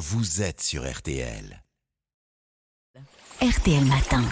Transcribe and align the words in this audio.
vous 0.00 0.40
êtes 0.40 0.62
sur 0.62 0.90
RTL. 0.90 1.62
RTL 3.42 3.84
Matin. 3.84 4.22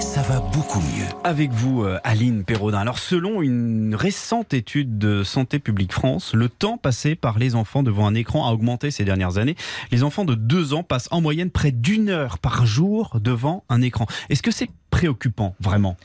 Ça 0.00 0.22
va 0.22 0.40
beaucoup 0.40 0.80
mieux. 0.80 1.04
Avec 1.22 1.50
vous, 1.50 1.84
euh, 1.84 2.00
Aline 2.02 2.42
Perraudin. 2.42 2.78
Alors, 2.78 2.98
selon 2.98 3.42
une 3.42 3.94
récente 3.94 4.54
étude 4.54 4.96
de 4.96 5.22
Santé 5.22 5.58
publique 5.58 5.92
France, 5.92 6.32
le 6.32 6.48
temps 6.48 6.78
passé 6.78 7.14
par 7.14 7.38
les 7.38 7.54
enfants 7.54 7.82
devant 7.82 8.06
un 8.06 8.14
écran 8.14 8.48
a 8.48 8.52
augmenté 8.52 8.90
ces 8.90 9.04
dernières 9.04 9.36
années. 9.36 9.56
Les 9.90 10.02
enfants 10.02 10.24
de 10.24 10.34
2 10.34 10.72
ans 10.72 10.82
passent 10.82 11.08
en 11.10 11.20
moyenne 11.20 11.50
près 11.50 11.70
d'une 11.70 12.08
heure 12.08 12.38
par 12.38 12.64
jour 12.64 13.20
devant 13.20 13.64
un 13.68 13.82
écran. 13.82 14.06
Est-ce 14.30 14.42
que 14.42 14.50
c'est 14.50 14.70
préoccupant, 14.88 15.54
vraiment? 15.60 15.98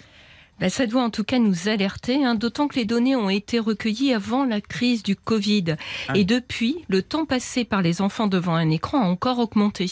Ben, 0.60 0.70
ça 0.70 0.88
doit 0.88 1.04
en 1.04 1.10
tout 1.12 1.24
cas 1.24 1.38
nous 1.38 1.68
alerter, 1.68 2.26
hein, 2.26 2.34
d'autant 2.34 2.68
que 2.68 2.76
les 2.76 2.86
données 2.86 3.16
ont 3.16 3.30
été 3.30 3.60
recueillies 3.60 4.14
avant 4.14 4.44
la 4.44 4.60
crise 4.60 5.04
du 5.04 5.16
Covid. 5.16 5.76
Ah. 6.08 6.14
Et 6.18 6.24
depuis, 6.24 6.78
le 6.88 7.04
temps 7.04 7.26
passé 7.26 7.64
par 7.64 7.82
les 7.84 8.02
enfants 8.02 8.26
devant 8.28 8.56
un 8.56 8.70
écran 8.72 9.02
a 9.04 9.06
encore 9.06 9.38
augmenté. 9.40 9.86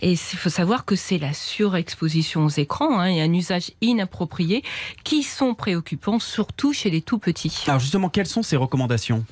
Et 0.00 0.12
il 0.12 0.16
faut 0.16 0.48
savoir 0.48 0.84
que 0.86 0.96
c'est 0.96 1.18
la 1.18 1.34
surexposition 1.34 2.46
aux 2.46 2.48
écrans 2.48 2.98
hein, 3.00 3.06
et 3.10 3.20
un 3.20 3.32
usage 3.32 3.72
inapproprié 3.82 4.62
qui 5.04 5.22
sont 5.22 5.54
préoccupants, 5.54 6.18
surtout 6.18 6.72
chez 6.72 6.88
les 6.88 7.02
tout 7.02 7.18
petits. 7.18 7.64
Alors, 7.66 7.80
justement, 7.80 8.08
quelles 8.08 8.26
sont 8.26 8.42
ces 8.42 8.56
recommandations? 8.56 9.24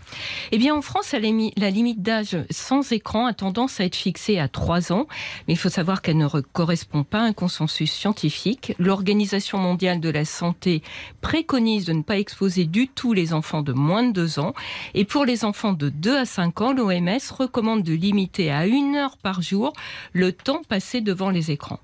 Eh 0.52 0.58
bien, 0.58 0.74
en 0.74 0.82
France, 0.82 1.12
la 1.12 1.20
limi- 1.20 1.52
la 1.56 1.70
limite 1.70 2.02
d'âge 2.02 2.36
sans 2.50 2.92
écran 2.92 3.24
a 3.26 3.32
tendance 3.32 3.80
à 3.80 3.84
être 3.84 3.96
fixée 3.96 4.38
à 4.38 4.48
3 4.48 4.92
ans, 4.92 5.06
mais 5.48 5.54
il 5.54 5.58
faut 5.58 5.70
savoir 5.70 6.02
qu'elle 6.02 6.18
ne 6.18 6.26
re- 6.26 6.42
correspond 6.52 7.02
pas 7.04 7.20
à 7.20 7.22
un 7.22 7.32
consensus 7.32 7.90
scientifique. 7.90 8.74
L'Organisation 8.78 9.56
mondiale 9.58 10.00
de 10.00 10.10
la 10.10 10.24
santé 10.26 10.65
préconise 11.20 11.84
de 11.84 11.92
ne 11.92 12.02
pas 12.02 12.18
exposer 12.18 12.64
du 12.64 12.88
tout 12.88 13.12
les 13.12 13.32
enfants 13.32 13.62
de 13.62 13.72
moins 13.72 14.02
de 14.02 14.12
2 14.12 14.38
ans, 14.38 14.54
et 14.94 15.04
pour 15.04 15.24
les 15.24 15.44
enfants 15.44 15.72
de 15.72 15.88
2 15.88 16.16
à 16.16 16.24
5 16.24 16.60
ans, 16.60 16.72
l'OMS 16.72 17.18
recommande 17.30 17.82
de 17.82 17.92
limiter 17.92 18.50
à 18.50 18.66
une 18.66 18.96
heure 18.96 19.16
par 19.16 19.42
jour 19.42 19.72
le 20.12 20.32
temps 20.32 20.62
passé 20.68 21.00
devant 21.00 21.30
les 21.30 21.50
écrans. 21.50 21.80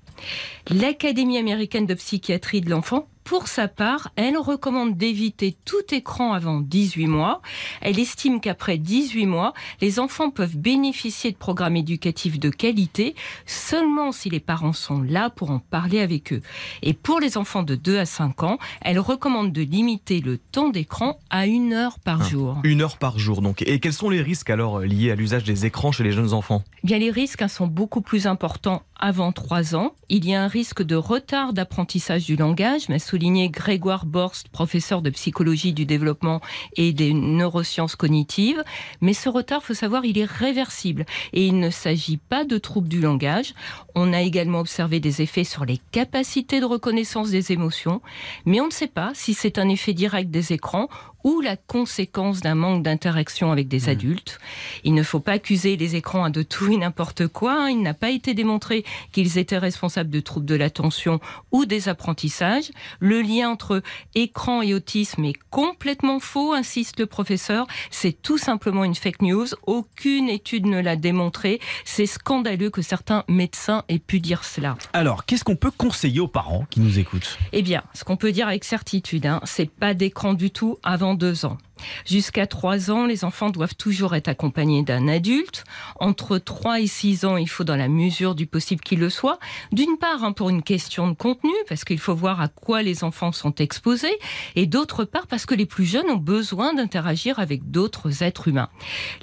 L'Académie 0.69 1.37
américaine 1.37 1.85
de 1.85 1.93
psychiatrie 1.93 2.61
de 2.61 2.69
l'enfant, 2.69 3.07
pour 3.23 3.47
sa 3.47 3.67
part, 3.67 4.09
elle 4.15 4.37
recommande 4.37 4.97
d'éviter 4.97 5.55
tout 5.65 5.81
écran 5.93 6.33
avant 6.33 6.59
18 6.61 7.07
mois. 7.07 7.41
Elle 7.81 7.99
estime 7.99 8.39
qu'après 8.41 8.77
18 8.77 9.25
mois, 9.25 9.53
les 9.81 9.99
enfants 9.99 10.29
peuvent 10.29 10.57
bénéficier 10.57 11.31
de 11.31 11.37
programmes 11.37 11.75
éducatifs 11.75 12.39
de 12.39 12.49
qualité 12.49 13.15
seulement 13.45 14.11
si 14.11 14.29
les 14.29 14.39
parents 14.39 14.73
sont 14.73 15.01
là 15.01 15.29
pour 15.29 15.51
en 15.51 15.59
parler 15.59 15.99
avec 15.99 16.33
eux. 16.33 16.41
Et 16.81 16.93
pour 16.93 17.19
les 17.19 17.37
enfants 17.37 17.63
de 17.63 17.75
2 17.75 17.97
à 17.97 18.05
5 18.05 18.43
ans, 18.43 18.57
elle 18.81 18.99
recommande 18.99 19.51
de 19.51 19.61
limiter 19.61 20.19
le 20.19 20.37
temps 20.37 20.69
d'écran 20.69 21.19
à 21.29 21.45
une 21.47 21.73
heure 21.73 21.99
par 21.99 22.21
Ah. 22.21 22.29
jour. 22.29 22.57
Une 22.63 22.81
heure 22.81 22.97
par 22.97 23.19
jour, 23.19 23.41
donc. 23.41 23.61
Et 23.63 23.79
quels 23.79 23.93
sont 23.93 24.09
les 24.09 24.21
risques 24.21 24.49
alors 24.49 24.79
euh, 24.79 24.85
liés 24.85 25.11
à 25.11 25.15
l'usage 25.15 25.43
des 25.43 25.65
écrans 25.65 25.91
chez 25.91 26.03
les 26.03 26.11
jeunes 26.11 26.33
enfants? 26.33 26.63
Eh 26.83 26.87
Bien, 26.87 26.97
les 26.99 27.11
risques 27.11 27.41
hein, 27.41 27.47
sont 27.47 27.67
beaucoup 27.67 28.01
plus 28.01 28.27
importants 28.27 28.83
avant 29.03 29.33
3 29.33 29.75
ans. 29.75 29.95
Il 30.07 30.25
y 30.25 30.33
a 30.33 30.41
un 30.41 30.47
risque 30.47 30.81
de 30.81 30.95
retard 30.95 31.51
d'apprentissage 31.51 32.23
du 32.23 32.37
langage, 32.37 32.87
m'a 32.87 32.99
souligné 32.99 33.49
Grégoire 33.49 34.05
Borst, 34.05 34.47
professeur 34.47 35.01
de 35.01 35.09
psychologie 35.09 35.73
du 35.73 35.85
développement 35.85 36.39
et 36.77 36.93
des 36.93 37.13
neurosciences 37.13 37.97
cognitives. 37.97 38.63
Mais 39.01 39.11
ce 39.11 39.27
retard, 39.27 39.61
faut 39.61 39.73
savoir, 39.73 40.05
il 40.05 40.17
est 40.17 40.23
réversible 40.23 41.05
et 41.33 41.45
il 41.45 41.59
ne 41.59 41.69
s'agit 41.69 42.15
pas 42.15 42.45
de 42.45 42.57
troubles 42.57 42.87
du 42.87 43.01
langage. 43.01 43.53
On 43.93 44.13
a 44.13 44.21
également 44.21 44.61
observé 44.61 45.01
des 45.01 45.21
effets 45.21 45.43
sur 45.43 45.65
les 45.65 45.81
capacités 45.91 46.61
de 46.61 46.65
reconnaissance 46.65 47.29
des 47.29 47.51
émotions, 47.51 48.01
mais 48.45 48.61
on 48.61 48.67
ne 48.67 48.71
sait 48.71 48.87
pas 48.87 49.11
si 49.15 49.33
c'est 49.33 49.59
un 49.59 49.67
effet 49.67 49.91
direct 49.91 50.31
des 50.31 50.53
écrans 50.53 50.87
ou 51.23 51.41
la 51.41 51.55
conséquence 51.55 52.41
d'un 52.41 52.55
manque 52.55 52.83
d'interaction 52.83 53.51
avec 53.51 53.67
des 53.67 53.89
adultes. 53.89 54.39
Il 54.83 54.93
ne 54.93 55.03
faut 55.03 55.19
pas 55.19 55.33
accuser 55.33 55.77
les 55.77 55.95
écrans 55.95 56.29
de 56.29 56.43
tout 56.43 56.71
et 56.71 56.77
n'importe 56.77 57.27
quoi. 57.27 57.63
hein. 57.63 57.69
Il 57.69 57.81
n'a 57.81 57.93
pas 57.93 58.09
été 58.09 58.33
démontré 58.33 58.83
qu'ils 59.11 59.37
étaient 59.37 59.57
responsables 59.57 60.09
de 60.09 60.19
troubles 60.19 60.45
de 60.45 60.55
l'attention 60.55 61.19
ou 61.51 61.65
des 61.65 61.89
apprentissages. 61.89 62.71
Le 62.99 63.21
lien 63.21 63.49
entre 63.49 63.81
écran 64.15 64.61
et 64.61 64.73
autisme 64.73 65.23
est 65.25 65.37
complètement 65.49 66.19
faux, 66.19 66.53
insiste 66.53 66.99
le 66.99 67.05
professeur. 67.05 67.67
C'est 67.91 68.21
tout 68.21 68.37
simplement 68.37 68.83
une 68.83 68.95
fake 68.95 69.21
news. 69.21 69.47
Aucune 69.65 70.29
étude 70.29 70.65
ne 70.65 70.81
l'a 70.81 70.95
démontré. 70.95 71.59
C'est 71.85 72.05
scandaleux 72.05 72.69
que 72.69 72.81
certains 72.81 73.23
médecins 73.27 73.83
aient 73.89 73.99
pu 73.99 74.19
dire 74.19 74.43
cela. 74.43 74.77
Alors, 74.93 75.25
qu'est-ce 75.25 75.43
qu'on 75.43 75.55
peut 75.55 75.71
conseiller 75.71 76.19
aux 76.19 76.27
parents 76.27 76.65
qui 76.69 76.79
nous 76.79 76.99
écoutent? 76.99 77.37
Eh 77.51 77.61
bien, 77.61 77.83
ce 77.93 78.03
qu'on 78.03 78.17
peut 78.17 78.31
dire 78.31 78.47
avec 78.47 78.63
certitude, 78.63 79.25
hein, 79.25 79.39
c'est 79.43 79.69
pas 79.69 79.93
d'écran 79.93 80.33
du 80.33 80.51
tout 80.51 80.77
avant 80.83 81.12
deux 81.15 81.45
ans. 81.45 81.57
Jusqu'à 82.05 82.47
trois 82.47 82.91
ans, 82.91 83.05
les 83.05 83.23
enfants 83.23 83.49
doivent 83.49 83.75
toujours 83.75 84.15
être 84.15 84.27
accompagnés 84.27 84.83
d'un 84.83 85.07
adulte. 85.07 85.63
Entre 85.99 86.37
3 86.37 86.81
et 86.81 86.87
6 86.87 87.25
ans, 87.25 87.37
il 87.37 87.49
faut 87.49 87.63
dans 87.63 87.75
la 87.75 87.87
mesure 87.87 88.35
du 88.35 88.45
possible 88.45 88.81
qu'il 88.81 88.99
le 88.99 89.09
soit. 89.09 89.39
D'une 89.71 89.97
part, 89.97 90.23
hein, 90.23 90.31
pour 90.31 90.49
une 90.49 90.63
question 90.63 91.07
de 91.07 91.13
contenu, 91.13 91.51
parce 91.67 91.83
qu'il 91.83 91.99
faut 91.99 92.15
voir 92.15 92.41
à 92.41 92.47
quoi 92.47 92.81
les 92.83 93.03
enfants 93.03 93.31
sont 93.31 93.55
exposés. 93.55 94.17
Et 94.55 94.65
d'autre 94.65 95.03
part, 95.03 95.27
parce 95.27 95.45
que 95.45 95.55
les 95.55 95.65
plus 95.65 95.85
jeunes 95.85 96.09
ont 96.09 96.17
besoin 96.17 96.73
d'interagir 96.73 97.39
avec 97.39 97.71
d'autres 97.71 98.23
êtres 98.23 98.47
humains. 98.47 98.69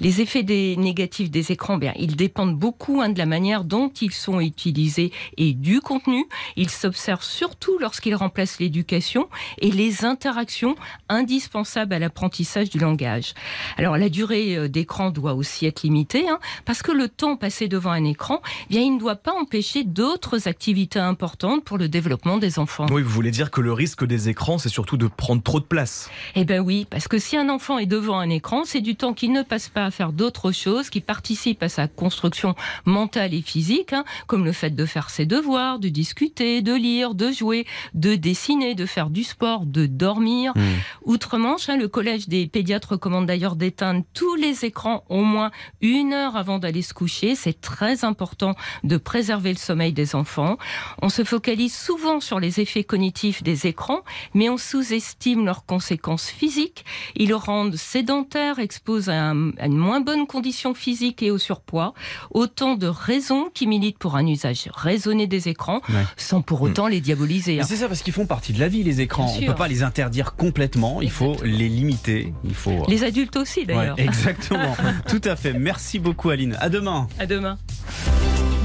Les 0.00 0.20
effets 0.20 0.42
négatifs 0.42 1.30
des 1.30 1.52
écrans, 1.52 1.78
bien, 1.78 1.92
ils 1.96 2.16
dépendent 2.16 2.58
beaucoup 2.58 3.00
hein, 3.00 3.10
de 3.10 3.18
la 3.18 3.26
manière 3.26 3.64
dont 3.64 3.88
ils 4.00 4.12
sont 4.12 4.40
utilisés 4.40 5.12
et 5.36 5.54
du 5.54 5.80
contenu. 5.80 6.24
Ils 6.56 6.70
s'observent 6.70 7.24
surtout 7.24 7.78
lorsqu'ils 7.78 8.14
remplacent 8.14 8.58
l'éducation 8.58 9.28
et 9.58 9.70
les 9.70 10.04
interactions 10.04 10.76
indispensables 11.08 11.94
à 11.94 11.98
l'apprentissage 11.98 12.39
du 12.70 12.78
langage. 12.78 13.34
Alors 13.76 13.96
la 13.96 14.08
durée 14.08 14.56
euh, 14.56 14.68
d'écran 14.68 15.10
doit 15.10 15.34
aussi 15.34 15.66
être 15.66 15.82
limitée, 15.82 16.28
hein, 16.28 16.38
parce 16.64 16.82
que 16.82 16.90
le 16.90 17.08
temps 17.08 17.36
passé 17.36 17.68
devant 17.68 17.90
un 17.90 18.04
écran, 18.04 18.40
eh 18.68 18.74
bien, 18.74 18.82
il 18.82 18.94
ne 18.94 18.98
doit 18.98 19.16
pas 19.16 19.32
empêcher 19.32 19.84
d'autres 19.84 20.48
activités 20.48 20.98
importantes 20.98 21.64
pour 21.64 21.76
le 21.76 21.88
développement 21.88 22.38
des 22.38 22.58
enfants. 22.58 22.86
Oui, 22.90 23.02
vous 23.02 23.10
voulez 23.10 23.30
dire 23.30 23.50
que 23.50 23.60
le 23.60 23.72
risque 23.72 24.04
des 24.04 24.28
écrans, 24.28 24.58
c'est 24.58 24.70
surtout 24.70 24.96
de 24.96 25.06
prendre 25.06 25.42
trop 25.42 25.60
de 25.60 25.64
place. 25.64 26.10
Eh 26.34 26.44
ben 26.44 26.60
oui, 26.60 26.86
parce 26.88 27.08
que 27.08 27.18
si 27.18 27.36
un 27.36 27.48
enfant 27.48 27.78
est 27.78 27.86
devant 27.86 28.18
un 28.18 28.30
écran, 28.30 28.62
c'est 28.64 28.80
du 28.80 28.96
temps 28.96 29.12
qu'il 29.12 29.32
ne 29.32 29.42
passe 29.42 29.68
pas 29.68 29.84
à 29.84 29.90
faire 29.90 30.12
d'autres 30.12 30.52
choses, 30.52 30.88
qui 30.88 31.00
participent 31.00 31.62
à 31.62 31.68
sa 31.68 31.88
construction 31.88 32.54
mentale 32.84 33.34
et 33.34 33.42
physique, 33.42 33.92
hein, 33.92 34.04
comme 34.26 34.44
le 34.44 34.52
fait 34.52 34.70
de 34.70 34.86
faire 34.86 35.10
ses 35.10 35.26
devoirs, 35.26 35.78
de 35.78 35.88
discuter, 35.88 36.62
de 36.62 36.74
lire, 36.74 37.14
de 37.14 37.30
jouer, 37.30 37.66
de 37.94 38.14
dessiner, 38.14 38.74
de 38.74 38.86
faire 38.86 39.10
du 39.10 39.24
sport, 39.24 39.66
de 39.66 39.86
dormir. 39.86 40.52
Mmh. 40.56 40.60
Outre-Manche, 41.04 41.68
hein, 41.68 41.76
le 41.76 41.88
Collège 41.88 42.28
des 42.30 42.46
pédiatres 42.46 42.92
recommande 42.92 43.26
d'ailleurs 43.26 43.56
d'éteindre 43.56 44.04
tous 44.14 44.36
les 44.36 44.64
écrans 44.64 45.02
au 45.08 45.22
moins 45.22 45.50
une 45.82 46.12
heure 46.14 46.36
avant 46.36 46.58
d'aller 46.60 46.80
se 46.80 46.94
coucher. 46.94 47.34
C'est 47.34 47.60
très 47.60 48.04
important 48.04 48.54
de 48.84 48.96
préserver 48.96 49.50
le 49.52 49.58
sommeil 49.58 49.92
des 49.92 50.14
enfants. 50.14 50.56
On 51.02 51.08
se 51.08 51.24
focalise 51.24 51.74
souvent 51.76 52.20
sur 52.20 52.38
les 52.40 52.60
effets 52.60 52.84
cognitifs 52.84 53.42
des 53.42 53.66
écrans, 53.66 54.00
mais 54.32 54.48
on 54.48 54.56
sous-estime 54.56 55.44
leurs 55.44 55.66
conséquences 55.66 56.28
physiques. 56.30 56.84
Ils 57.16 57.28
le 57.30 57.34
rendent 57.36 57.74
sédentaire, 57.76 58.60
exposent 58.60 59.08
à, 59.08 59.30
un- 59.30 59.50
à 59.58 59.66
une 59.66 59.76
moins 59.76 60.00
bonne 60.00 60.26
condition 60.28 60.72
physique 60.72 61.22
et 61.24 61.32
au 61.32 61.38
surpoids. 61.38 61.94
Autant 62.30 62.76
de 62.76 62.86
raisons 62.86 63.50
qui 63.52 63.66
militent 63.66 63.98
pour 63.98 64.14
un 64.16 64.26
usage 64.26 64.68
raisonné 64.72 65.26
des 65.26 65.48
écrans, 65.48 65.80
Ouais. 65.88 66.04
sans 66.16 66.42
pour 66.42 66.62
autant 66.62 66.86
les 66.86 67.00
diaboliser. 67.00 67.58
Hein. 67.60 67.64
C'est 67.66 67.76
ça, 67.76 67.88
parce 67.88 68.02
qu'ils 68.02 68.12
font 68.12 68.26
partie 68.26 68.52
de 68.52 68.60
la 68.60 68.68
vie, 68.68 68.84
les 68.84 69.00
écrans. 69.00 69.26
On 69.28 69.38
sûr. 69.38 69.46
peut 69.48 69.54
pas 69.58 69.66
les 69.66 69.82
interdire 69.82 70.36
complètement, 70.36 71.02
il 71.02 71.10
faut 71.10 71.36
les 71.42 71.68
limiter. 71.68 72.19
Il 72.44 72.54
faut. 72.54 72.84
Les 72.88 73.04
adultes 73.04 73.36
aussi 73.36 73.60
Ouais, 73.60 73.66
d'ailleurs. 73.66 73.98
exactement. 73.98 74.76
Tout 75.08 75.20
à 75.24 75.36
fait. 75.36 75.52
Merci 75.52 75.98
beaucoup, 75.98 76.30
Aline. 76.30 76.56
À 76.60 76.68
demain. 76.68 77.08
À 77.18 77.26
demain. 77.26 77.58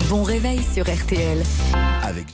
Bon 0.10 0.24
réveil 0.24 0.62
sur 0.64 0.84
RTL. 0.86 1.42
Avec 2.04 2.26